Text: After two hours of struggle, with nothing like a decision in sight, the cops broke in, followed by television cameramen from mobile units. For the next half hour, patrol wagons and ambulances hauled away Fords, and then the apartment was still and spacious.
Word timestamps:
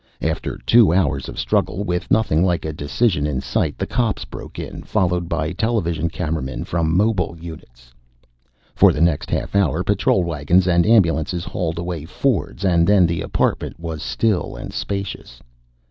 After 0.23 0.57
two 0.57 0.91
hours 0.91 1.29
of 1.29 1.37
struggle, 1.37 1.83
with 1.83 2.09
nothing 2.09 2.43
like 2.43 2.65
a 2.65 2.73
decision 2.73 3.27
in 3.27 3.39
sight, 3.39 3.77
the 3.77 3.85
cops 3.85 4.25
broke 4.25 4.57
in, 4.57 4.81
followed 4.81 5.29
by 5.29 5.51
television 5.51 6.09
cameramen 6.09 6.63
from 6.63 6.97
mobile 6.97 7.37
units. 7.39 7.93
For 8.73 8.91
the 8.93 8.99
next 9.01 9.29
half 9.29 9.55
hour, 9.55 9.83
patrol 9.83 10.23
wagons 10.23 10.67
and 10.67 10.87
ambulances 10.87 11.43
hauled 11.45 11.77
away 11.77 12.05
Fords, 12.05 12.65
and 12.65 12.87
then 12.87 13.05
the 13.05 13.21
apartment 13.21 13.79
was 13.79 14.01
still 14.01 14.55
and 14.55 14.73
spacious. 14.73 15.39